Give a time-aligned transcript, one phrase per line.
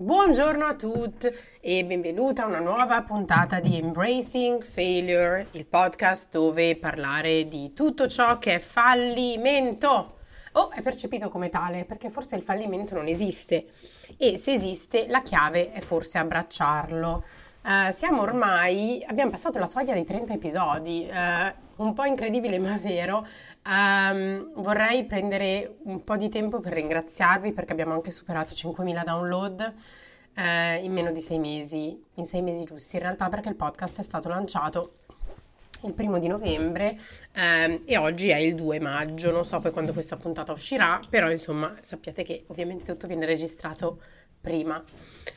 [0.00, 1.26] Buongiorno a tutti
[1.60, 8.06] e benvenuta a una nuova puntata di Embracing Failure, il podcast dove parlare di tutto
[8.06, 10.18] ciò che è fallimento
[10.52, 13.70] o è percepito come tale, perché forse il fallimento non esiste
[14.16, 17.24] e se esiste la chiave è forse abbracciarlo.
[17.64, 22.76] Uh, siamo ormai, abbiamo passato la soglia dei 30 episodi, uh, un po' incredibile ma
[22.78, 23.26] vero.
[23.66, 29.74] Um, vorrei prendere un po' di tempo per ringraziarvi perché abbiamo anche superato 5.000 download
[30.36, 34.00] uh, in meno di 6 mesi, in 6 mesi giusti in realtà perché il podcast
[34.00, 34.92] è stato lanciato
[35.82, 36.98] il primo di novembre
[37.32, 41.30] ehm, e oggi è il 2 maggio, non so poi quando questa puntata uscirà, però
[41.30, 44.00] insomma sappiate che ovviamente tutto viene registrato
[44.40, 44.82] prima.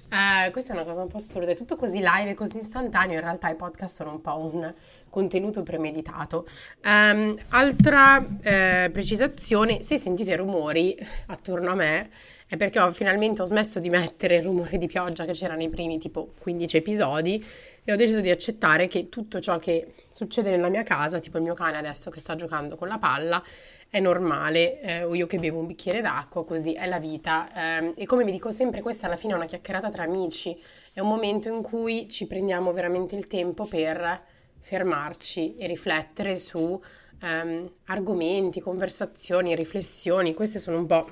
[0.09, 3.15] Eh, questa è una cosa un po' assurda, è tutto così live e così istantaneo,
[3.15, 4.73] in realtà i podcast sono un po' un
[5.11, 6.47] contenuto premeditato.
[6.83, 10.97] Um, altra eh, precisazione, se sentite rumori
[11.27, 12.09] attorno a me
[12.47, 15.69] è perché ho finalmente ho smesso di mettere il rumore di pioggia che c'era nei
[15.69, 17.41] primi tipo 15 episodi
[17.81, 21.43] e ho deciso di accettare che tutto ciò che succede nella mia casa, tipo il
[21.43, 23.41] mio cane adesso che sta giocando con la palla,
[23.87, 27.79] è normale, eh, o io che bevo un bicchiere d'acqua, così è la vita.
[27.79, 30.57] Eh, e come vi dico sempre, questa alla fine è una chiacchierata tra amici,
[30.91, 34.23] è un momento in cui ci prendiamo veramente il tempo per
[34.61, 36.79] fermarci e riflettere su
[37.21, 40.33] ehm, argomenti, conversazioni, riflessioni.
[40.33, 41.09] Queste sono un po'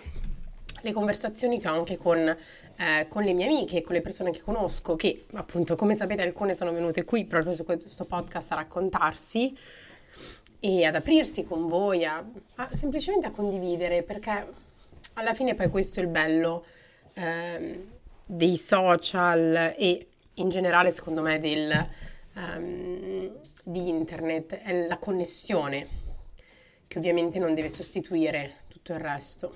[0.81, 4.41] le conversazioni che ho anche con, eh, con, le mie amiche, con le persone che
[4.41, 9.57] conosco, che appunto, come sapete, alcune sono venute qui proprio su questo podcast a raccontarsi
[10.61, 12.23] e ad aprirsi con voi, a,
[12.55, 14.47] a, semplicemente a condividere, perché
[15.13, 16.65] alla fine poi questo è il bello
[17.13, 17.85] eh,
[18.25, 21.89] dei social e in generale secondo me del,
[22.39, 23.31] um,
[23.63, 25.87] di internet, è la connessione
[26.87, 29.55] che ovviamente non deve sostituire tutto il resto.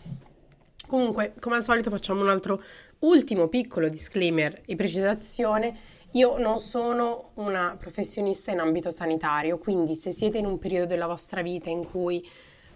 [0.88, 2.62] Comunque, come al solito facciamo un altro
[3.00, 5.76] ultimo piccolo disclaimer e precisazione
[6.14, 11.08] io non sono una professionista in ambito sanitario, quindi se siete in un periodo della
[11.08, 12.24] vostra vita in cui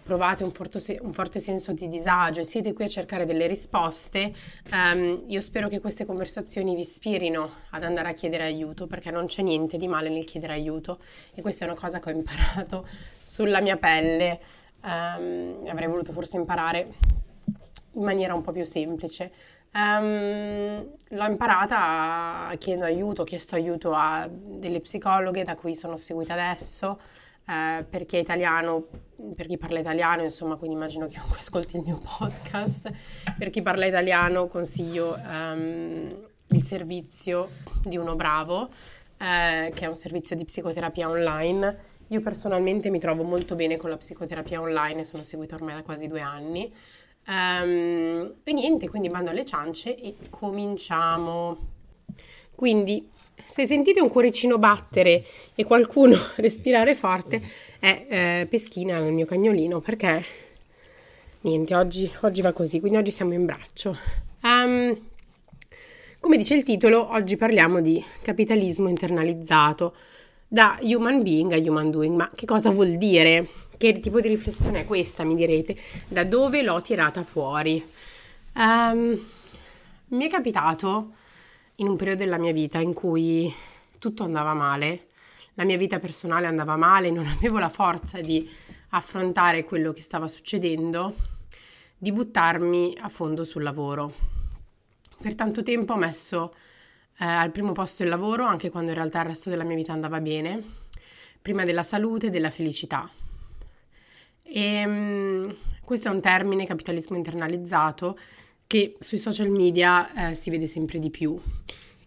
[0.08, 4.32] provate un, forte, un forte senso di disagio e siete qui a cercare delle risposte,
[4.72, 9.26] um, io spero che queste conversazioni vi ispirino ad andare a chiedere aiuto, perché non
[9.26, 10.98] c'è niente di male nel chiedere aiuto.
[11.34, 12.88] E questa è una cosa che ho imparato
[13.22, 14.40] sulla mia pelle,
[14.82, 16.94] um, avrei voluto forse imparare
[17.92, 19.30] in maniera un po' più semplice.
[19.74, 26.32] Um, l'ho imparata chiedendo aiuto, ho chiesto aiuto a delle psicologhe da cui sono seguita
[26.32, 26.98] adesso,
[27.48, 28.86] eh, per chi è italiano,
[29.34, 32.90] per chi parla italiano, insomma, quindi immagino chiunque ascolti il mio podcast,
[33.38, 37.48] per chi parla italiano consiglio um, il servizio
[37.82, 38.68] di Uno Bravo,
[39.16, 41.96] eh, che è un servizio di psicoterapia online.
[42.08, 46.06] Io personalmente mi trovo molto bene con la psicoterapia online, sono seguita ormai da quasi
[46.06, 46.72] due anni.
[47.26, 51.56] Um, e niente, quindi mando alle ciance e cominciamo.
[52.54, 53.10] Quindi,
[53.46, 57.40] se sentite un cuoricino battere e qualcuno respirare forte,
[57.78, 60.24] è eh, Peschina, il mio cagnolino, perché
[61.42, 63.96] niente, oggi, oggi, va così, quindi oggi siamo in braccio.
[64.42, 64.96] Um,
[66.20, 69.94] come dice il titolo, oggi parliamo di capitalismo internalizzato
[70.48, 72.16] da human being a human doing.
[72.16, 73.46] Ma che cosa vuol dire?
[73.76, 75.76] Che tipo di riflessione è questa, mi direte?
[76.08, 77.84] Da dove l'ho tirata fuori?
[78.56, 79.20] Um,
[80.08, 81.12] mi è capitato
[81.80, 83.52] in un periodo della mia vita in cui
[83.98, 85.06] tutto andava male,
[85.54, 88.48] la mia vita personale andava male, non avevo la forza di
[88.90, 91.14] affrontare quello che stava succedendo,
[91.96, 94.12] di buttarmi a fondo sul lavoro.
[95.20, 96.54] Per tanto tempo ho messo
[97.18, 99.92] eh, al primo posto il lavoro, anche quando in realtà il resto della mia vita
[99.92, 100.62] andava bene,
[101.40, 103.08] prima della salute e della felicità.
[104.42, 108.18] E, um, questo è un termine, capitalismo internalizzato,
[108.68, 111.40] che sui social media eh, si vede sempre di più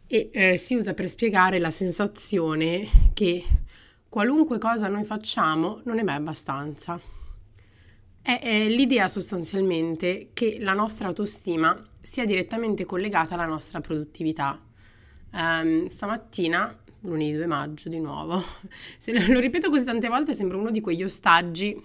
[0.05, 3.43] e eh, si usa per spiegare la sensazione che
[4.07, 7.01] qualunque cosa noi facciamo non è mai abbastanza.
[8.21, 14.61] È, è l'idea sostanzialmente che la nostra autostima sia direttamente collegata alla nostra produttività.
[15.33, 18.39] Um, stamattina, lunedì 2 maggio di nuovo,
[18.99, 21.75] se lo ripeto così tante volte sembra uno di quegli ostaggi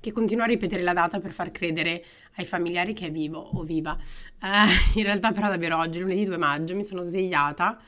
[0.00, 2.02] che continua a ripetere la data per far credere
[2.36, 3.96] ai familiari che è vivo o viva.
[4.42, 7.78] Uh, in realtà però davvero oggi, lunedì 2 maggio, mi sono svegliata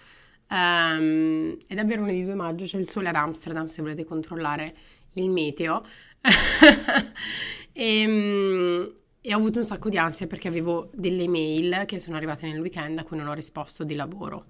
[0.53, 4.75] um, è davvero lunedì 2 maggio, c'è il sole ad Amsterdam se volete controllare
[5.12, 5.85] il meteo.
[7.73, 12.17] e, um, e ho avuto un sacco di ansia perché avevo delle mail che sono
[12.17, 14.47] arrivate nel weekend a cui non ho risposto di lavoro.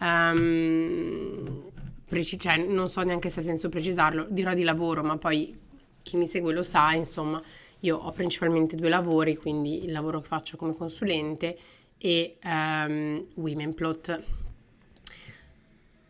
[0.00, 1.70] Um,
[2.06, 5.68] preci- cioè, non so neanche se ha senso precisarlo, dirò di lavoro, ma poi
[6.02, 7.42] chi mi segue lo sa, insomma,
[7.80, 11.56] io ho principalmente due lavori, quindi il lavoro che faccio come consulente
[11.96, 14.22] e um, Womenplot.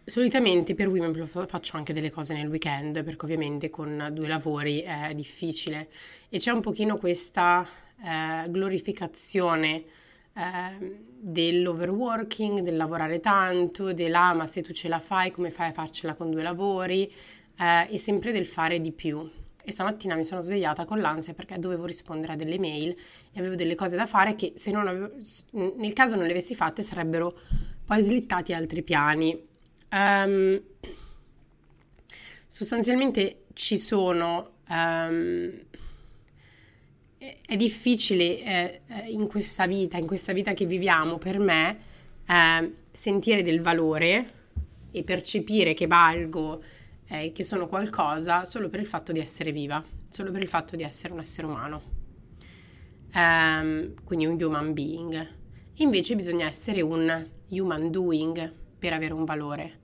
[0.04, 5.12] Solitamente per Womenplot faccio anche delle cose nel weekend perché ovviamente con due lavori è
[5.14, 5.88] difficile
[6.28, 7.64] e c'è un pochino questa
[8.02, 9.84] eh, glorificazione
[10.34, 15.72] eh, dell'overworking, del lavorare tanto, della ma se tu ce la fai come fai a
[15.72, 17.12] farcela con due lavori
[17.58, 19.30] eh, e sempre del fare di più.
[19.70, 22.90] E stamattina mi sono svegliata con l'ansia perché dovevo rispondere a delle mail
[23.32, 25.12] e avevo delle cose da fare che se non avevo,
[25.52, 27.38] nel caso non le avessi fatte sarebbero
[27.84, 29.46] poi slittati altri piani.
[29.92, 30.60] Um,
[32.48, 35.52] sostanzialmente ci sono um,
[37.18, 41.78] è difficile eh, eh, in questa vita, in questa vita che viviamo, per me,
[42.26, 44.32] eh, sentire del valore
[44.90, 46.60] e percepire che valgo,
[47.10, 50.76] eh, che sono qualcosa solo per il fatto di essere viva, solo per il fatto
[50.76, 51.82] di essere un essere umano.
[53.12, 55.28] Um, quindi un human being.
[55.74, 59.78] Invece bisogna essere un human doing per avere un valore.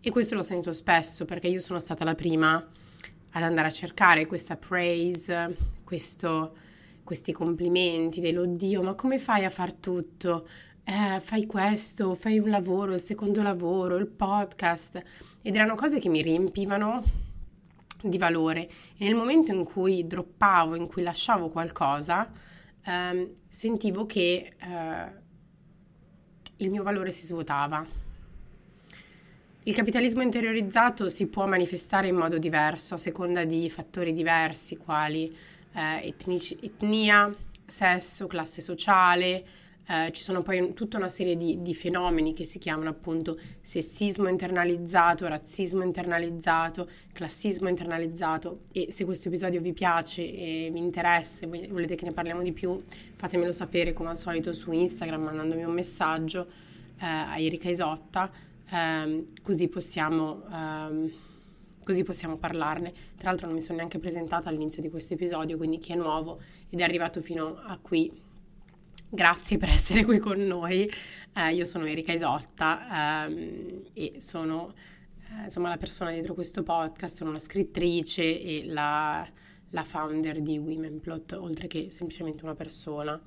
[0.00, 4.26] E questo lo sento spesso perché io sono stata la prima ad andare a cercare
[4.26, 6.64] questa praise, questo
[7.06, 10.48] questi complimenti dell'oddio, ma come fai a far tutto?
[10.88, 15.02] Eh, fai questo, fai un lavoro, il secondo lavoro, il podcast.
[15.42, 17.02] Ed erano cose che mi riempivano
[18.00, 18.68] di valore.
[18.96, 22.30] E nel momento in cui droppavo, in cui lasciavo qualcosa,
[22.84, 25.10] ehm, sentivo che eh,
[26.58, 27.84] il mio valore si svuotava.
[29.64, 35.36] Il capitalismo interiorizzato si può manifestare in modo diverso a seconda di fattori diversi, quali
[35.72, 37.34] eh, etnici, etnia,
[37.66, 39.44] sesso, classe sociale,
[39.88, 44.28] eh, ci sono poi tutta una serie di, di, fenomeni che si chiamano appunto sessismo
[44.28, 51.68] internalizzato, razzismo internalizzato, classismo internalizzato e se questo episodio vi piace e vi interessa e
[51.68, 52.82] volete che ne parliamo di più
[53.14, 56.46] fatemelo sapere come al solito su Instagram mandandomi un messaggio
[56.98, 58.30] eh, a Erika Isotta
[58.68, 61.12] ehm, così possiamo ehm,
[61.86, 62.92] così possiamo parlarne.
[63.16, 66.40] Tra l'altro non mi sono neanche presentata all'inizio di questo episodio, quindi chi è nuovo
[66.68, 68.10] ed è arrivato fino a qui,
[69.08, 70.90] grazie per essere qui con noi.
[71.34, 74.72] Eh, io sono Erika Isotta ehm, e sono
[75.28, 79.26] eh, insomma la persona dietro questo podcast, sono una scrittrice e la,
[79.70, 83.20] la founder di Womenplot, oltre che semplicemente una persona.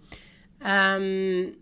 [0.61, 1.55] Um,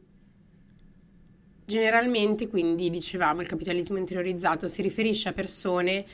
[1.66, 6.06] generalmente, quindi, dicevamo, il capitalismo interiorizzato si riferisce a persone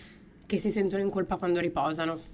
[0.45, 2.31] che si sentono in colpa quando riposano,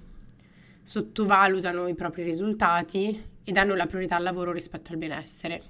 [0.82, 5.62] sottovalutano i propri risultati e danno la priorità al lavoro rispetto al benessere.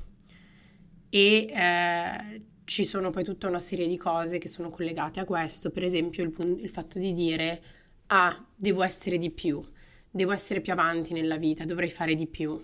[1.09, 5.71] E eh, ci sono poi tutta una serie di cose che sono collegate a questo,
[5.71, 7.62] per esempio il, il fatto di dire
[8.09, 9.67] ah, devo essere di più,
[10.11, 12.62] devo essere più avanti nella vita, dovrei fare di più.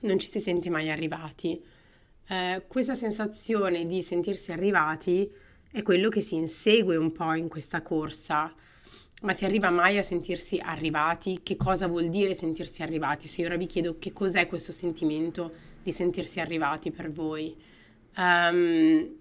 [0.00, 1.64] Non ci si sente mai arrivati.
[2.28, 5.32] Eh, questa sensazione di sentirsi arrivati
[5.72, 8.54] è quello che si insegue un po' in questa corsa
[9.22, 11.40] ma si arriva mai a sentirsi arrivati?
[11.42, 13.26] Che cosa vuol dire sentirsi arrivati?
[13.26, 17.56] Se io ora vi chiedo che cos'è questo sentimento di sentirsi arrivati per voi.
[18.16, 19.16] Um,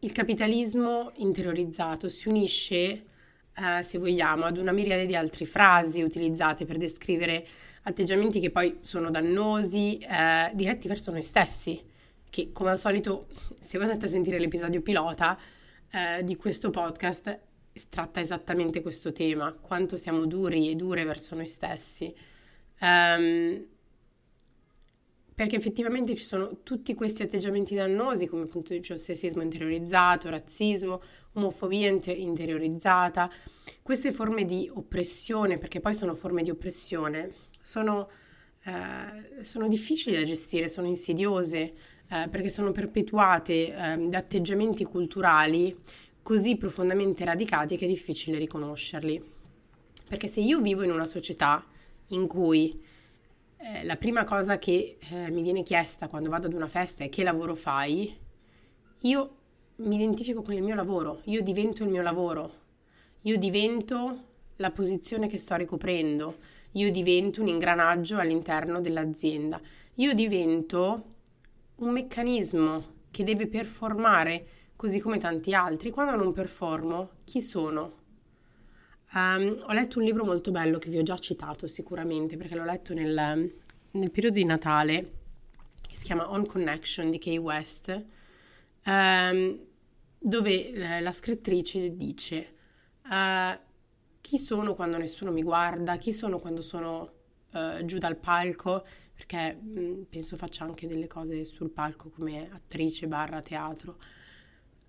[0.00, 3.04] il capitalismo interiorizzato si unisce,
[3.56, 7.46] uh, se vogliamo, ad una miriade di altre frasi utilizzate per descrivere
[7.82, 11.82] atteggiamenti che poi sono dannosi, uh, diretti verso noi stessi,
[12.28, 13.28] che come al solito,
[13.60, 15.38] se voi andate a sentire l'episodio pilota
[15.92, 17.38] uh, di questo podcast,
[17.88, 22.14] tratta esattamente questo tema, quanto siamo duri e dure verso noi stessi.
[22.80, 23.66] Um,
[25.34, 31.02] perché effettivamente ci sono tutti questi atteggiamenti dannosi, come appunto dicevo, sessismo interiorizzato, razzismo,
[31.32, 33.28] omofobia inter- interiorizzata,
[33.82, 38.08] queste forme di oppressione, perché poi sono forme di oppressione, sono,
[38.64, 41.74] eh, sono difficili da gestire, sono insidiose,
[42.08, 45.76] eh, perché sono perpetuate eh, da atteggiamenti culturali
[46.24, 49.22] così profondamente radicati che è difficile riconoscerli.
[50.08, 51.62] Perché se io vivo in una società
[52.08, 52.82] in cui
[53.58, 57.10] eh, la prima cosa che eh, mi viene chiesta quando vado ad una festa è
[57.10, 58.16] che lavoro fai,
[59.02, 59.36] io
[59.76, 62.54] mi identifico con il mio lavoro, io divento il mio lavoro,
[63.22, 64.24] io divento
[64.56, 66.38] la posizione che sto ricoprendo,
[66.72, 69.60] io divento un ingranaggio all'interno dell'azienda,
[69.96, 71.04] io divento
[71.76, 75.90] un meccanismo che deve performare così come tanti altri.
[75.90, 78.02] Quando non performo, chi sono?
[79.14, 82.64] Um, ho letto un libro molto bello che vi ho già citato sicuramente perché l'ho
[82.64, 83.52] letto nel,
[83.92, 85.12] nel periodo di Natale,
[85.92, 88.04] si chiama On Connection di Kay West,
[88.86, 89.58] um,
[90.18, 92.54] dove la scrittrice dice
[93.04, 93.56] uh,
[94.20, 97.12] chi sono quando nessuno mi guarda, chi sono quando sono
[97.52, 103.06] uh, giù dal palco, perché mh, penso faccia anche delle cose sul palco come attrice
[103.06, 103.98] barra teatro.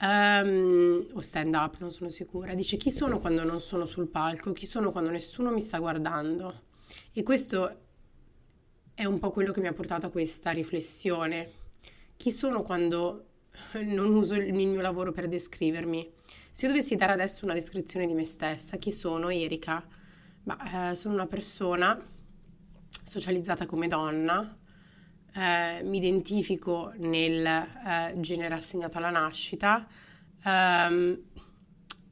[0.01, 2.53] Um, o stand up, non sono sicura.
[2.53, 6.63] Dice chi sono quando non sono sul palco, chi sono quando nessuno mi sta guardando.
[7.13, 7.79] E questo
[8.93, 11.51] è un po' quello che mi ha portato a questa riflessione.
[12.17, 13.25] Chi sono quando
[13.83, 16.13] non uso il mio lavoro per descrivermi?
[16.51, 19.85] Se io dovessi dare adesso una descrizione di me stessa, chi sono Erika?
[20.43, 21.99] Bah, eh, sono una persona
[23.03, 24.57] socializzata come donna,
[25.35, 29.85] eh, mi identifico nel eh, genere assegnato alla nascita,
[30.43, 31.21] ehm,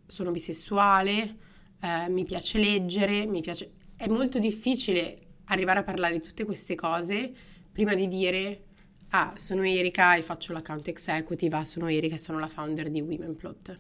[0.06, 1.38] sono bisessuale,
[1.82, 3.72] eh, mi piace leggere, mi piace...
[3.96, 7.32] È molto difficile arrivare a parlare di tutte queste cose
[7.72, 8.64] prima di dire
[9.10, 13.02] ah, sono Erika e faccio l'account executive, ah, sono Erika e sono la founder di
[13.02, 13.80] Womenplot.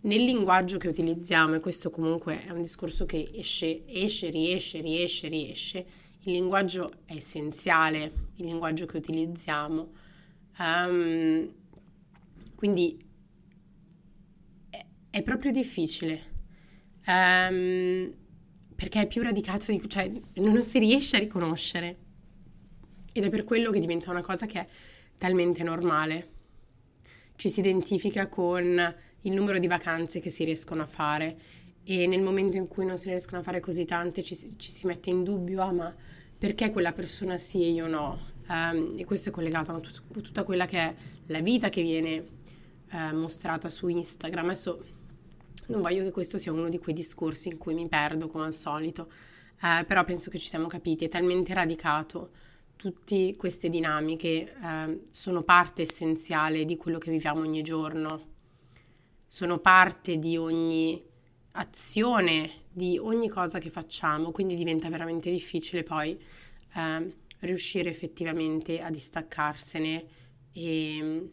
[0.00, 5.28] Nel linguaggio che utilizziamo, e questo comunque è un discorso che esce, esce, riesce, riesce,
[5.28, 5.86] riesce,
[6.22, 9.92] il linguaggio è essenziale, il linguaggio che utilizziamo.
[10.58, 11.52] Um,
[12.56, 12.98] quindi
[14.70, 16.22] è, è, proprio difficile
[17.06, 18.12] um,
[18.74, 21.96] perché è più radicato di cioè non si riesce a riconoscere
[23.12, 24.68] ed è per quello che diventa una cosa che è
[25.16, 26.30] talmente normale.
[27.36, 31.36] Ci si identifica con il numero di vacanze che si riescono a fare
[31.90, 34.70] e nel momento in cui non se ne riescono a fare così tante ci, ci
[34.70, 35.94] si mette in dubbio, ah ma
[36.36, 38.36] perché quella persona sì e io no.
[38.46, 40.94] Um, e questo è collegato a tut- tutta quella che è
[41.28, 42.26] la vita che viene
[42.92, 44.44] uh, mostrata su Instagram.
[44.44, 44.84] Adesso
[45.68, 48.54] non voglio che questo sia uno di quei discorsi in cui mi perdo come al
[48.54, 49.08] solito,
[49.62, 52.32] uh, però penso che ci siamo capiti, è talmente radicato.
[52.76, 58.26] Tutte queste dinamiche uh, sono parte essenziale di quello che viviamo ogni giorno,
[59.26, 61.07] sono parte di ogni
[61.58, 66.18] azione di ogni cosa che facciamo, quindi diventa veramente difficile poi
[66.74, 70.06] eh, riuscire effettivamente a distaccarsene
[70.52, 71.26] e mm,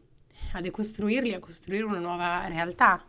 [0.54, 3.04] a decostruirli, a costruire una nuova realtà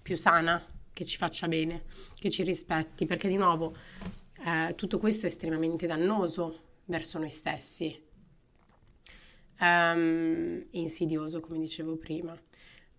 [0.00, 1.84] più sana, che ci faccia bene,
[2.18, 3.74] che ci rispetti, perché di nuovo
[4.44, 7.98] eh, tutto questo è estremamente dannoso verso noi stessi,
[9.60, 12.38] um, insidioso come dicevo prima.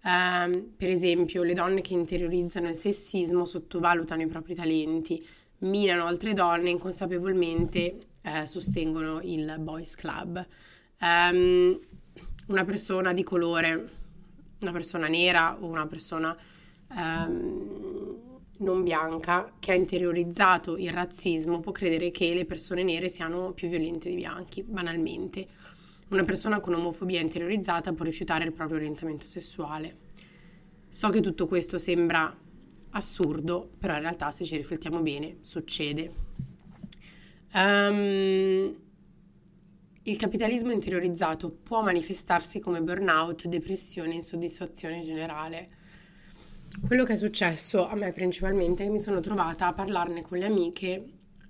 [0.05, 5.25] Um, per esempio, le donne che interiorizzano il sessismo sottovalutano i propri talenti,
[5.59, 10.45] minano altre donne inconsapevolmente eh, sostengono il boys club.
[10.99, 11.79] Um,
[12.47, 13.89] una persona di colore,
[14.59, 16.35] una persona nera o una persona
[16.89, 23.51] um, non bianca che ha interiorizzato il razzismo può credere che le persone nere siano
[23.51, 25.47] più violente dei bianchi, banalmente
[26.09, 29.97] una persona con omofobia interiorizzata può rifiutare il proprio orientamento sessuale.
[30.89, 32.35] So che tutto questo sembra
[32.91, 36.11] assurdo, però in realtà se ci riflettiamo bene succede.
[37.53, 38.75] Um,
[40.03, 45.69] il capitalismo interiorizzato può manifestarsi come burnout, depressione e insoddisfazione generale.
[46.85, 50.39] Quello che è successo a me principalmente è che mi sono trovata a parlarne con
[50.39, 50.89] le amiche,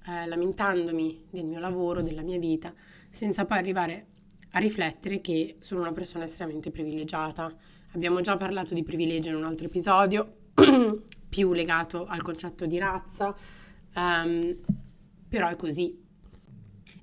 [0.05, 2.74] eh, lamentandomi del mio lavoro, della mia vita,
[3.10, 4.07] senza poi arrivare
[4.55, 7.53] a riflettere che sono una persona estremamente privilegiata.
[7.93, 10.51] Abbiamo già parlato di privilegio in un altro episodio,
[11.29, 13.36] più legato al concetto di razza,
[13.95, 14.55] um,
[15.27, 16.01] però è così.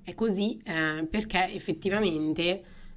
[0.02, 2.40] È così eh, perché effettivamente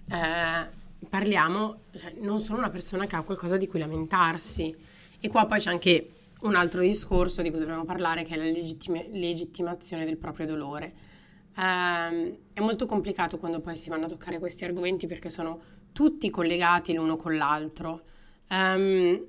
[0.10, 0.69] eh,
[1.07, 4.75] parliamo, cioè, non sono una persona che ha qualcosa di cui lamentarsi.
[5.19, 6.10] E qua poi c'è anche
[6.41, 11.12] un altro discorso di cui dovremmo parlare, che è la legittima- legittimazione del proprio dolore
[11.55, 16.29] Um, è molto complicato quando poi si vanno a toccare questi argomenti perché sono tutti
[16.29, 18.01] collegati l'uno con l'altro.
[18.50, 19.25] Um,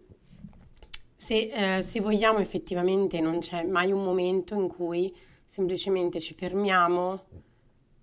[1.17, 5.15] se, eh, se vogliamo effettivamente non c'è mai un momento in cui
[5.45, 7.23] semplicemente ci fermiamo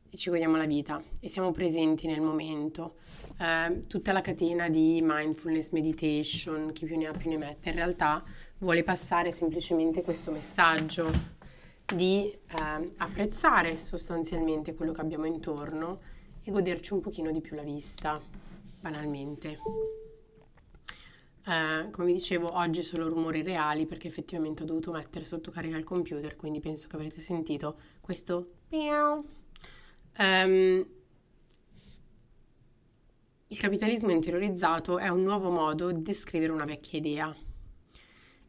[0.10, 2.96] e ci godiamo la vita e siamo presenti nel momento.
[3.40, 7.76] Eh, tutta la catena di mindfulness, meditation, chi più ne ha più ne mette, in
[7.76, 8.24] realtà
[8.60, 11.40] vuole passare semplicemente questo messaggio
[11.86, 16.00] di eh, apprezzare sostanzialmente quello che abbiamo intorno
[16.44, 18.22] e goderci un pochino di più la vista,
[18.80, 19.60] banalmente.
[21.46, 25.78] Eh, come vi dicevo, oggi solo rumori reali perché effettivamente ho dovuto mettere sotto carica
[25.78, 29.26] il computer, quindi penso che avrete sentito questo miau.
[30.18, 30.86] Um,
[33.48, 37.36] il capitalismo interiorizzato è un nuovo modo di descrivere una vecchia idea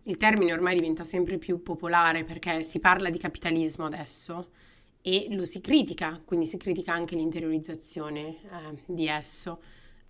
[0.04, 4.50] il termine ormai diventa sempre più popolare perché si parla di capitalismo adesso
[5.00, 9.60] e lo si critica, quindi si critica anche l'interiorizzazione eh, di esso.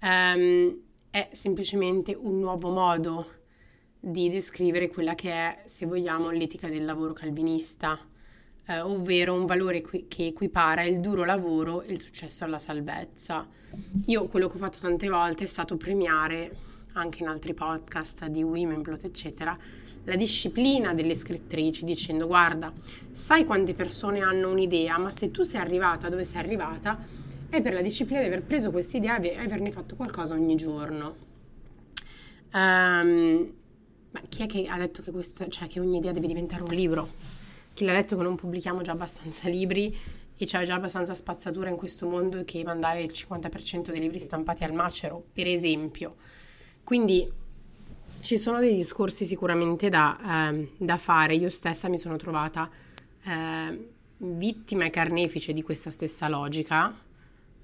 [0.02, 0.80] Um,
[1.10, 3.40] è semplicemente un nuovo modo
[3.98, 7.98] di descrivere quella che è, se vogliamo, l'etica del lavoro calvinista.
[8.66, 13.46] eh, ovvero un valore qui- che equipara il duro lavoro e il successo alla salvezza.
[14.06, 16.56] Io quello che ho fatto tante volte è stato premiare,
[16.92, 19.58] anche in altri podcast di Womenplot, eccetera,
[20.04, 22.72] la disciplina delle scrittrici dicendo guarda,
[23.12, 26.98] sai quante persone hanno un'idea, ma se tu sei arrivata dove sei arrivata
[27.48, 31.30] è per la disciplina di aver preso questa idea e averne fatto qualcosa ogni giorno.
[32.54, 33.52] Um,
[34.10, 36.74] ma chi è che ha detto che, questa, cioè, che ogni idea deve diventare un
[36.74, 37.10] libro?
[37.74, 39.96] Chi l'ha detto che non pubblichiamo già abbastanza libri
[40.36, 44.64] e c'è già abbastanza spazzatura in questo mondo che mandare il 50% dei libri stampati
[44.64, 46.16] al macero, per esempio.
[46.82, 47.30] Quindi
[48.22, 51.34] ci sono dei discorsi sicuramente da, eh, da fare.
[51.34, 52.70] Io stessa mi sono trovata
[53.24, 53.88] eh,
[54.18, 56.96] vittima e carnefice di questa stessa logica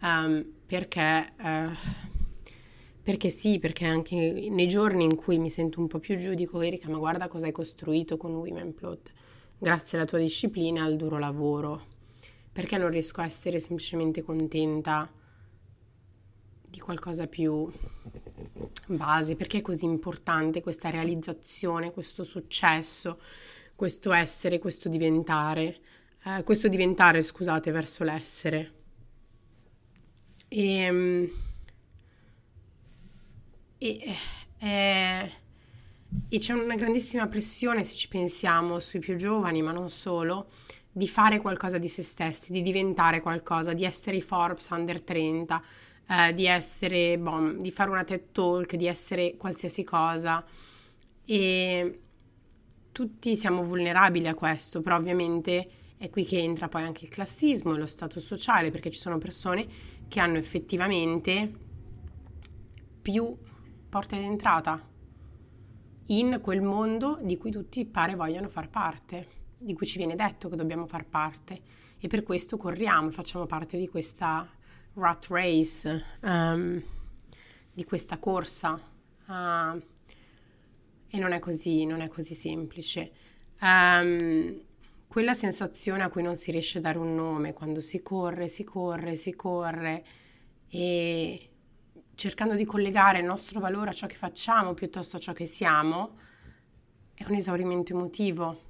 [0.02, 1.68] um, perché, eh,
[3.00, 6.60] perché sì, perché anche nei giorni in cui mi sento un po' più giù dico
[6.60, 9.12] Erika ma guarda cosa hai costruito con Women Plot
[9.56, 11.86] grazie alla tua disciplina e al duro lavoro
[12.50, 15.08] perché non riesco a essere semplicemente contenta
[16.68, 17.70] di qualcosa più
[18.88, 23.20] base, perché è così importante questa realizzazione, questo successo,
[23.74, 25.76] questo essere, questo diventare,
[26.24, 28.72] eh, questo diventare, scusate, verso l'essere.
[30.48, 31.30] E,
[33.78, 34.14] e,
[34.58, 35.32] e,
[36.28, 40.48] e c'è una grandissima pressione, se ci pensiamo, sui più giovani, ma non solo,
[40.90, 45.62] di fare qualcosa di se stessi, di diventare qualcosa, di essere i Forbes under 30,
[46.08, 50.44] eh, di essere, boh, di fare una TED Talk, di essere qualsiasi cosa.
[51.24, 52.00] E
[52.92, 57.74] tutti siamo vulnerabili a questo, però ovviamente è qui che entra poi anche il classismo
[57.74, 59.66] e lo stato sociale, perché ci sono persone
[60.08, 61.66] che hanno effettivamente
[63.02, 63.36] più
[63.88, 64.86] porte d'entrata
[66.06, 70.48] in quel mondo di cui tutti pare vogliano far parte, di cui ci viene detto
[70.48, 71.60] che dobbiamo far parte
[71.98, 74.48] e per questo corriamo, facciamo parte di questa
[74.98, 76.82] rat race, um,
[77.72, 78.80] di questa corsa.
[79.26, 79.80] Uh,
[81.10, 83.12] e non è così, non è così semplice.
[83.60, 84.60] Um,
[85.06, 88.62] quella sensazione a cui non si riesce a dare un nome, quando si corre, si
[88.64, 90.04] corre, si corre
[90.68, 91.50] e
[92.14, 96.16] cercando di collegare il nostro valore a ciò che facciamo piuttosto a ciò che siamo,
[97.14, 98.66] è un esaurimento emotivo.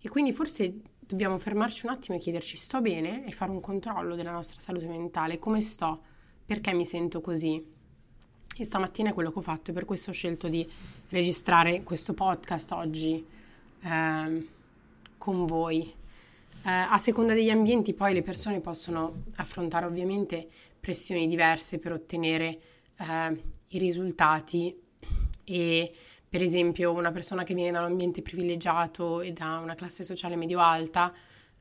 [0.00, 0.80] E quindi forse
[1.14, 4.86] dobbiamo fermarci un attimo e chiederci sto bene e fare un controllo della nostra salute
[4.86, 6.00] mentale, come sto,
[6.44, 7.64] perché mi sento così.
[8.56, 10.68] E stamattina è quello che ho fatto e per questo ho scelto di
[11.10, 13.24] registrare questo podcast oggi
[13.80, 14.48] eh,
[15.16, 15.82] con voi.
[15.82, 20.48] Eh, a seconda degli ambienti poi le persone possono affrontare ovviamente
[20.80, 22.58] pressioni diverse per ottenere
[22.98, 24.76] eh, i risultati
[25.44, 25.94] e
[26.34, 30.34] per esempio una persona che viene da un ambiente privilegiato e da una classe sociale
[30.34, 31.14] medio-alta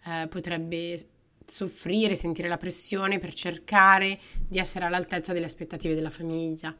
[0.03, 0.99] eh, potrebbe
[1.45, 6.75] soffrire, sentire la pressione per cercare di essere all'altezza delle aspettative della famiglia,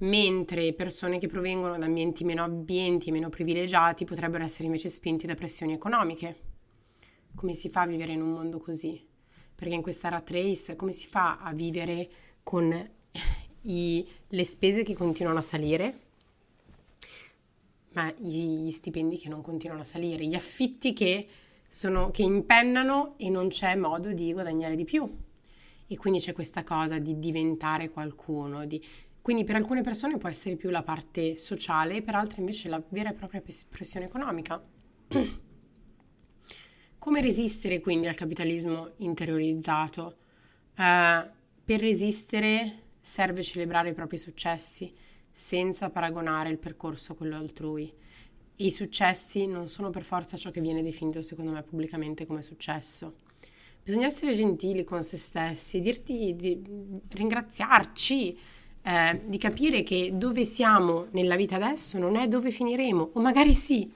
[0.00, 5.34] mentre persone che provengono da ambienti meno ambienti, meno privilegiati potrebbero essere invece spinti da
[5.34, 6.40] pressioni economiche.
[7.34, 9.02] Come si fa a vivere in un mondo così?
[9.54, 12.10] Perché in questa rat race come si fa a vivere
[12.42, 12.90] con
[13.62, 16.07] i, le spese che continuano a salire?
[17.98, 21.26] Ma gli stipendi che non continuano a salire, gli affitti che,
[21.68, 25.12] sono, che impennano e non c'è modo di guadagnare di più.
[25.88, 28.66] E quindi c'è questa cosa di diventare qualcuno.
[28.66, 28.80] Di...
[29.20, 33.10] Quindi per alcune persone può essere più la parte sociale, per altre invece la vera
[33.10, 34.62] e propria pressione economica.
[36.98, 40.16] Come resistere quindi al capitalismo interiorizzato?
[40.76, 41.26] Uh,
[41.64, 44.94] per resistere serve celebrare i propri successi,
[45.40, 47.92] senza paragonare il percorso a quello altrui.
[48.56, 52.42] E i successi non sono per forza ciò che viene definito secondo me pubblicamente come
[52.42, 53.14] successo.
[53.80, 56.60] Bisogna essere gentili con se stessi, dirti di
[57.08, 58.36] ringraziarci,
[58.82, 63.52] eh, di capire che dove siamo nella vita adesso non è dove finiremo, o magari
[63.52, 63.88] sì.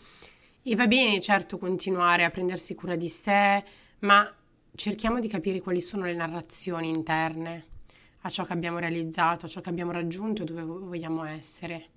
[0.62, 3.64] E va bene certo continuare a prendersi cura di sé,
[3.98, 4.32] ma
[4.76, 7.70] cerchiamo di capire quali sono le narrazioni interne
[8.22, 11.88] a ciò che abbiamo realizzato, a ciò che abbiamo raggiunto e dove vogliamo essere.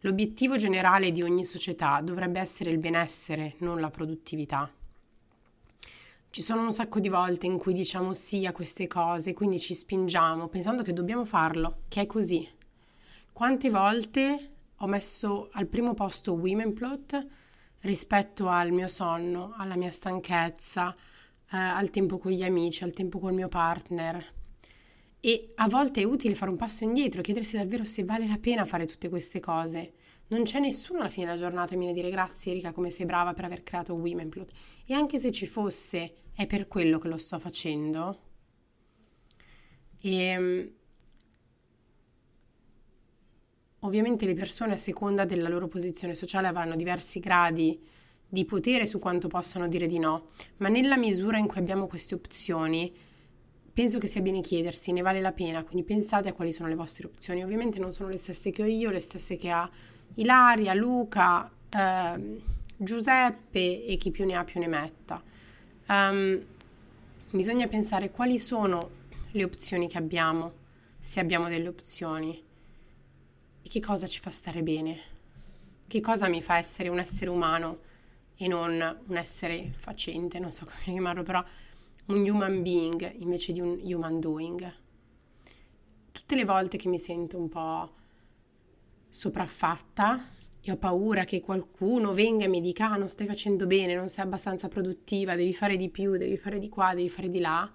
[0.00, 4.70] L'obiettivo generale di ogni società dovrebbe essere il benessere, non la produttività.
[6.30, 9.74] Ci sono un sacco di volte in cui diciamo sì a queste cose, quindi ci
[9.74, 12.46] spingiamo pensando che dobbiamo farlo, che è così.
[13.32, 17.26] Quante volte ho messo al primo posto Women Plot
[17.80, 20.94] rispetto al mio sonno, alla mia stanchezza,
[21.50, 24.24] eh, al tempo con gli amici, al tempo col mio partner,
[25.26, 28.64] e a volte è utile fare un passo indietro, chiedersi davvero se vale la pena
[28.64, 29.94] fare tutte queste cose
[30.28, 33.06] Non c'è nessuno alla fine della giornata mi viene a dire grazie Erika come sei
[33.06, 34.52] brava per aver creato Womenplot.
[34.86, 38.20] E anche se ci fosse, è per quello che lo sto facendo.
[40.00, 40.70] E ehm,
[43.80, 47.84] ovviamente le persone a seconda della loro posizione sociale avranno diversi gradi
[48.28, 52.14] di potere su quanto possano dire di no, ma nella misura in cui abbiamo queste
[52.14, 52.94] opzioni,
[53.76, 56.74] penso che sia bene chiedersi, ne vale la pena, quindi pensate a quali sono le
[56.74, 57.44] vostre opzioni.
[57.44, 59.68] Ovviamente non sono le stesse che ho io, le stesse che ha
[60.14, 62.40] Ilaria, Luca, eh,
[62.74, 65.22] Giuseppe e chi più ne ha più ne metta.
[65.88, 66.42] Um,
[67.28, 68.88] bisogna pensare quali sono
[69.32, 70.52] le opzioni che abbiamo,
[70.98, 72.42] se abbiamo delle opzioni,
[73.62, 74.98] e che cosa ci fa stare bene,
[75.86, 77.80] che cosa mi fa essere un essere umano
[78.36, 81.44] e non un essere facente, non so come chiamarlo, però
[82.06, 84.72] un human being invece di un human doing.
[86.12, 87.90] Tutte le volte che mi sento un po'
[89.08, 90.28] sopraffatta
[90.60, 94.08] e ho paura che qualcuno venga e mi dica ah, non stai facendo bene, non
[94.08, 97.70] sei abbastanza produttiva, devi fare di più, devi fare di qua, devi fare di là,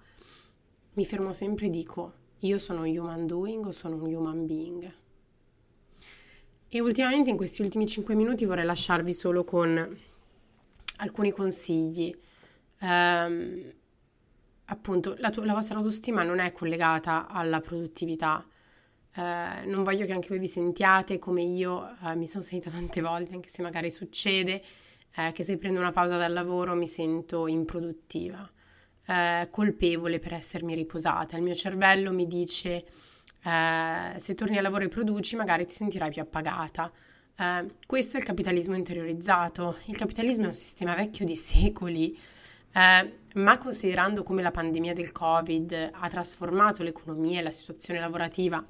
[0.94, 4.94] mi fermo sempre e dico io sono un human doing o sono un human being.
[6.68, 9.98] E ultimamente in questi ultimi 5 minuti vorrei lasciarvi solo con
[10.96, 12.14] alcuni consigli.
[12.80, 13.72] Um,
[14.72, 18.44] appunto, la, tu- la vostra autostima non è collegata alla produttività.
[19.14, 23.02] Uh, non voglio che anche voi vi sentiate come io uh, mi sono sentita tante
[23.02, 24.62] volte, anche se magari succede
[25.16, 28.50] uh, che se prendo una pausa dal lavoro mi sento improduttiva,
[29.50, 31.36] colpevole per essermi riposata.
[31.36, 32.86] Il mio cervello mi dice
[33.42, 36.90] se torni al lavoro e produci magari ti sentirai più appagata.
[37.36, 39.78] Eh, questo è il capitalismo interiorizzato.
[39.86, 42.16] Il capitalismo è un sistema vecchio di secoli,
[42.72, 48.64] eh, ma considerando come la pandemia del Covid ha trasformato l'economia e la situazione lavorativa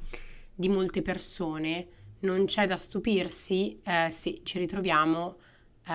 [0.55, 1.87] di molte persone,
[2.21, 5.37] non c'è da stupirsi eh, se ci ritroviamo
[5.87, 5.93] eh,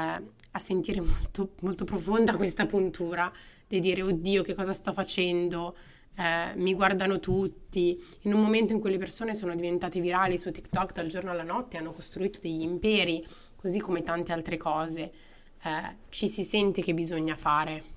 [0.52, 3.32] a sentire molto, molto profonda questa puntura
[3.66, 5.76] di dire oddio che cosa sto facendo,
[6.16, 10.52] eh, mi guardano tutti, in un momento in cui le persone sono diventate virali su
[10.52, 15.12] TikTok dal giorno alla notte, hanno costruito degli imperi, così come tante altre cose,
[15.64, 17.96] eh, ci si sente che bisogna fare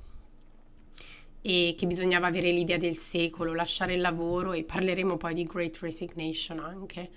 [1.43, 5.79] e che bisognava avere l'idea del secolo, lasciare il lavoro e parleremo poi di Great
[5.79, 7.11] Resignation anche.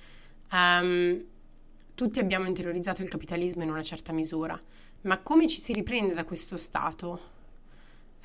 [0.52, 1.24] Um,
[1.96, 4.60] tutti abbiamo interiorizzato il capitalismo in una certa misura,
[5.02, 7.32] ma come ci si riprende da questo stato?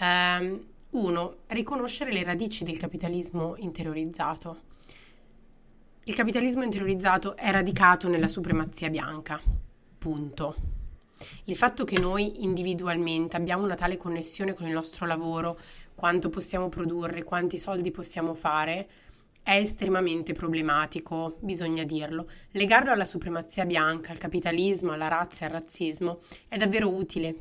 [0.01, 4.67] Um, uno, riconoscere le radici del capitalismo interiorizzato.
[6.05, 9.39] Il capitalismo interiorizzato è radicato nella supremazia bianca.
[9.99, 10.57] Punto.
[11.45, 15.59] Il fatto che noi individualmente abbiamo una tale connessione con il nostro lavoro,
[15.99, 18.89] quanto possiamo produrre, quanti soldi possiamo fare,
[19.43, 22.31] è estremamente problematico, bisogna dirlo.
[22.53, 27.35] Legarlo alla supremazia bianca, al capitalismo, alla razza e al razzismo è davvero utile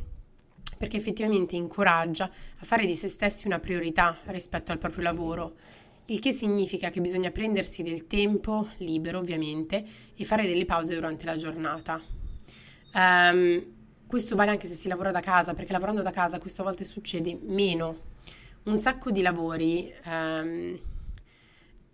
[0.76, 5.56] perché effettivamente incoraggia a fare di se stessi una priorità rispetto al proprio lavoro,
[6.06, 11.26] il che significa che bisogna prendersi del tempo libero ovviamente e fare delle pause durante
[11.26, 12.02] la giornata.
[12.96, 13.66] Um,
[14.08, 17.38] questo vale anche se si lavora da casa, perché lavorando da casa questa volta succede
[17.44, 18.07] meno.
[18.68, 20.78] Un sacco di lavori um,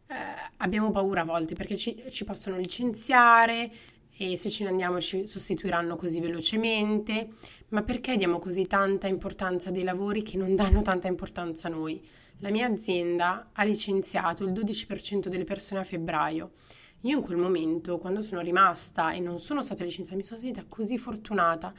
[0.08, 0.16] eh,
[0.58, 3.72] abbiamo paura a volte perché ci, ci possono licenziare,
[4.18, 7.30] e se ce ne andiamo ci sostituiranno così velocemente,
[7.70, 12.04] ma perché diamo così tanta importanza dei lavori che non danno tanta importanza a noi?
[12.40, 16.54] La mia azienda ha licenziato il 12% delle persone a febbraio.
[17.02, 20.66] Io in quel momento, quando sono rimasta e non sono stata licenziata, mi sono sentita
[20.68, 21.72] così fortunata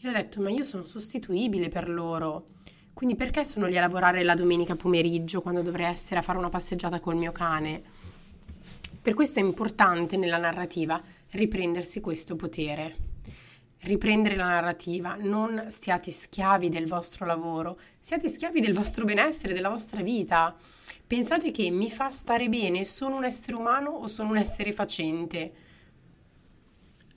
[0.00, 2.56] e ho detto, ma io sono sostituibile per loro.
[2.98, 6.48] Quindi perché sono lì a lavorare la domenica pomeriggio quando dovrei essere a fare una
[6.48, 7.80] passeggiata col mio cane?
[9.00, 12.96] Per questo è importante nella narrativa riprendersi questo potere.
[13.82, 19.68] Riprendere la narrativa, non siate schiavi del vostro lavoro, siate schiavi del vostro benessere, della
[19.68, 20.56] vostra vita.
[21.06, 25.52] Pensate che mi fa stare bene, sono un essere umano o sono un essere facente?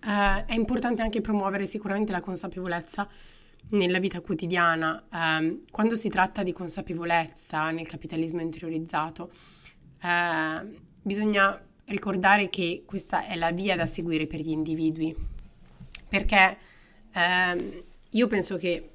[0.04, 3.10] Uh, è importante anche promuovere sicuramente la consapevolezza
[3.72, 5.04] nella vita quotidiana.
[5.12, 9.32] Uh, quando si tratta di consapevolezza nel capitalismo interiorizzato,
[10.04, 15.16] uh, bisogna ricordare che questa è la via da seguire per gli individui,
[16.08, 16.58] perché
[17.12, 18.88] ehm, io penso che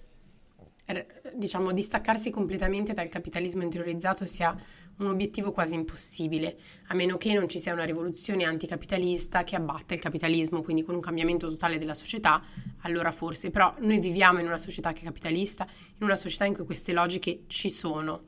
[1.34, 4.56] diciamo distaccarsi completamente dal capitalismo interiorizzato sia
[4.98, 6.56] un obiettivo quasi impossibile,
[6.88, 10.94] a meno che non ci sia una rivoluzione anticapitalista che abbatta il capitalismo, quindi con
[10.94, 12.42] un cambiamento totale della società,
[12.82, 15.66] allora forse, però noi viviamo in una società che è capitalista,
[15.98, 18.24] in una società in cui queste logiche ci sono.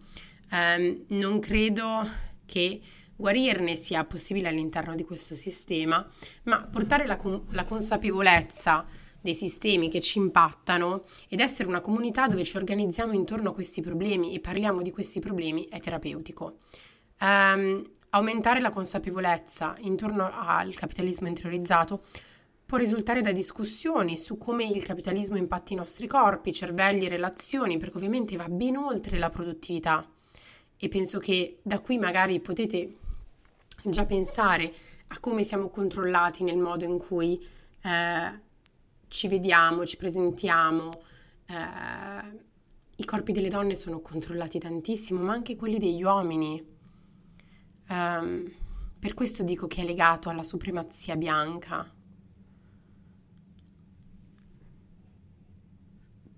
[0.51, 2.09] Um, non credo
[2.47, 2.81] che
[3.15, 6.07] guarirne sia possibile all'interno di questo sistema,
[6.45, 7.19] ma portare la,
[7.51, 8.87] la consapevolezza
[9.21, 13.81] dei sistemi che ci impattano ed essere una comunità dove ci organizziamo intorno a questi
[13.81, 16.59] problemi e parliamo di questi problemi è terapeutico.
[17.21, 22.03] Um, aumentare la consapevolezza intorno al capitalismo interiorizzato
[22.65, 27.97] può risultare da discussioni su come il capitalismo impatti i nostri corpi, cervelli, relazioni, perché
[27.97, 30.07] ovviamente va ben oltre la produttività.
[30.77, 32.95] E penso che da qui magari potete
[33.85, 34.71] già pensare
[35.09, 37.43] a come siamo controllati nel modo in cui
[37.83, 38.41] eh,
[39.09, 40.91] ci vediamo, ci presentiamo.
[41.47, 42.47] Eh,
[42.97, 46.77] I corpi delle donne sono controllati tantissimo, ma anche quelli degli uomini.
[47.89, 48.53] Um,
[48.99, 51.91] per questo dico che è legato alla supremazia bianca.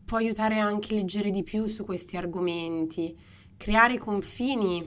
[0.05, 3.17] Può aiutare anche a leggere di più su questi argomenti,
[3.57, 4.87] creare confini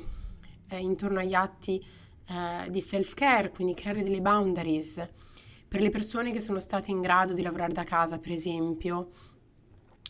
[0.67, 1.83] eh, intorno agli atti
[2.27, 5.05] eh, di self-care, quindi creare delle boundaries.
[5.73, 9.09] Per le persone che sono state in grado di lavorare da casa, per esempio,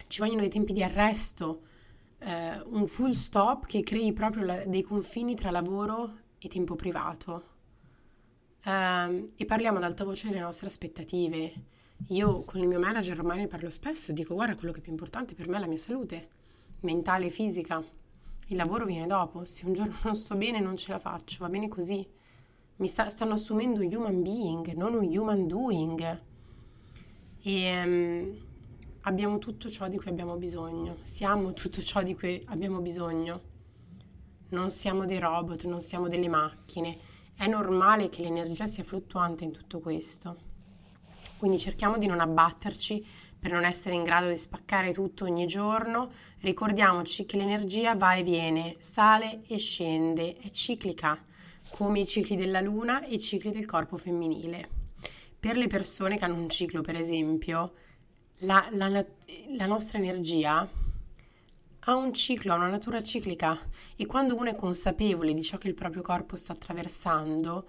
[0.07, 1.61] ci vogliono dei tempi di arresto,
[2.19, 7.43] eh, un full stop che crei proprio la, dei confini tra lavoro e tempo privato.
[8.61, 11.53] Eh, e parliamo ad alta voce delle nostre aspettative.
[12.09, 14.91] Io con il mio manager ormai ne parlo spesso, dico guarda quello che è più
[14.91, 16.27] importante per me è la mia salute
[16.81, 17.81] mentale e fisica
[18.47, 19.45] il lavoro viene dopo.
[19.45, 22.05] Se un giorno non sto bene, non ce la faccio, va bene così.
[22.83, 26.21] Mi sta, stanno assumendo un human being, non un human doing.
[27.41, 28.37] E um,
[29.03, 30.97] abbiamo tutto ciò di cui abbiamo bisogno.
[30.99, 33.41] Siamo tutto ciò di cui abbiamo bisogno.
[34.49, 36.97] Non siamo dei robot, non siamo delle macchine.
[37.33, 40.35] È normale che l'energia sia fluttuante in tutto questo.
[41.37, 43.05] Quindi cerchiamo di non abbatterci
[43.39, 48.23] per non essere in grado di spaccare tutto ogni giorno, ricordiamoci che l'energia va e
[48.23, 51.31] viene, sale e scende, è ciclica,
[51.73, 54.69] come i cicli della luna e i cicli del corpo femminile.
[55.39, 57.73] Per le persone che hanno un ciclo, per esempio,
[58.41, 59.03] la, la,
[59.57, 60.69] la nostra energia
[61.79, 63.59] ha un ciclo, ha una natura ciclica
[63.95, 67.67] e quando uno è consapevole di ciò che il proprio corpo sta attraversando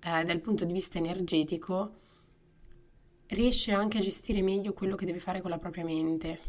[0.00, 1.94] eh, dal punto di vista energetico,
[3.28, 6.40] riesce anche a gestire meglio quello che deve fare con la propria mente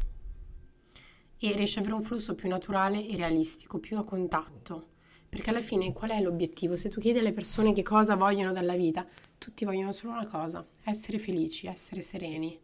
[1.37, 4.88] e riesce ad avere un flusso più naturale e realistico, più a contatto.
[5.29, 6.75] Perché alla fine qual è l'obiettivo?
[6.75, 9.05] Se tu chiedi alle persone che cosa vogliono dalla vita,
[9.37, 12.59] tutti vogliono solo una cosa, essere felici, essere sereni.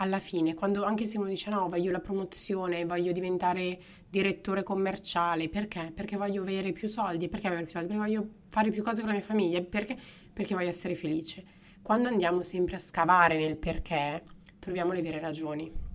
[0.00, 5.48] Alla fine, quando anche se uno dice no, voglio la promozione, voglio diventare direttore commerciale,
[5.48, 5.92] perché?
[5.94, 7.88] Perché voglio avere più soldi, perché avere più soldi?
[7.88, 9.96] Perché voglio fare più cose con la mia famiglia, perché?
[10.32, 11.56] Perché voglio essere felice
[11.88, 14.22] quando andiamo sempre a scavare nel perché,
[14.58, 15.87] troviamo le vere ragioni.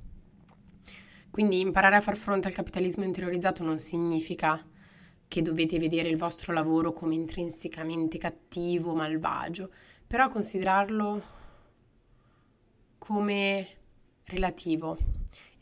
[1.33, 4.63] Quindi imparare a far fronte al capitalismo interiorizzato non significa
[5.27, 9.71] che dovete vedere il vostro lavoro come intrinsecamente cattivo, malvagio,
[10.05, 11.23] però considerarlo
[12.99, 13.67] come
[14.25, 14.95] relativo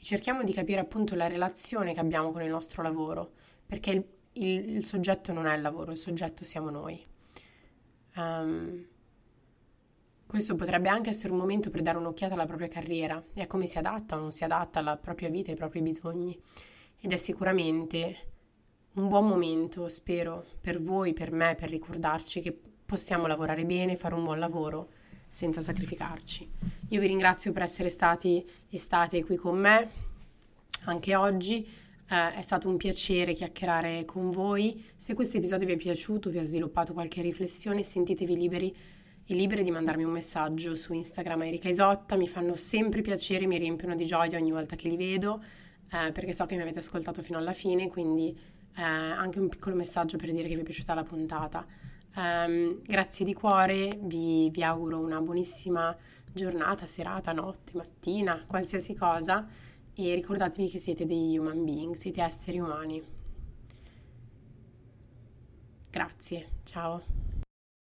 [0.01, 3.31] cerchiamo di capire appunto la relazione che abbiamo con il nostro lavoro,
[3.65, 7.01] perché il, il, il soggetto non è il lavoro, il soggetto siamo noi.
[8.17, 8.87] Um,
[10.31, 13.67] questo potrebbe anche essere un momento per dare un'occhiata alla propria carriera e a come
[13.67, 16.41] si adatta o non si adatta alla propria vita ai propri bisogni.
[17.01, 18.15] Ed è sicuramente
[18.93, 24.15] un buon momento, spero, per voi, per me, per ricordarci che possiamo lavorare bene, fare
[24.15, 24.91] un buon lavoro
[25.27, 26.49] senza sacrificarci.
[26.87, 29.89] Io vi ringrazio per essere stati e state qui con me
[30.85, 31.67] anche oggi.
[32.09, 34.81] Eh, è stato un piacere chiacchierare con voi.
[34.95, 38.73] Se questo episodio vi è piaciuto, vi ha sviluppato qualche riflessione, sentitevi liberi
[39.31, 43.47] e liberi di mandarmi un messaggio su Instagram a Erika Isotta, mi fanno sempre piacere,
[43.47, 45.41] mi riempiono di gioia ogni volta che li vedo,
[45.89, 48.37] eh, perché so che mi avete ascoltato fino alla fine, quindi
[48.75, 51.65] eh, anche un piccolo messaggio per dire che vi è piaciuta la puntata.
[52.13, 55.95] Um, grazie di cuore, vi, vi auguro una buonissima
[56.33, 59.47] giornata, serata, notte, mattina, qualsiasi cosa
[59.93, 63.01] e ricordatevi che siete dei human being, siete esseri umani.
[65.89, 67.20] Grazie, ciao.